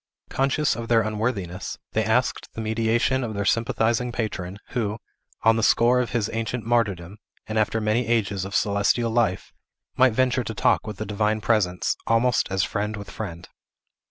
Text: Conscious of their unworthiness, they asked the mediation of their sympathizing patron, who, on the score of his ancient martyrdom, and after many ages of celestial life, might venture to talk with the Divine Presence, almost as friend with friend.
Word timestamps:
Conscious 0.31 0.75
of 0.75 0.87
their 0.87 1.03
unworthiness, 1.03 1.77
they 1.91 2.03
asked 2.03 2.49
the 2.55 2.59
mediation 2.61 3.23
of 3.23 3.35
their 3.35 3.45
sympathizing 3.45 4.11
patron, 4.11 4.57
who, 4.69 4.97
on 5.43 5.57
the 5.57 5.61
score 5.61 5.99
of 5.99 6.09
his 6.09 6.27
ancient 6.33 6.65
martyrdom, 6.65 7.17
and 7.45 7.59
after 7.59 7.79
many 7.79 8.07
ages 8.07 8.43
of 8.43 8.55
celestial 8.55 9.11
life, 9.11 9.53
might 9.97 10.13
venture 10.13 10.43
to 10.43 10.55
talk 10.55 10.87
with 10.87 10.97
the 10.97 11.05
Divine 11.05 11.39
Presence, 11.39 11.95
almost 12.07 12.47
as 12.49 12.63
friend 12.63 12.97
with 12.97 13.11
friend. 13.11 13.47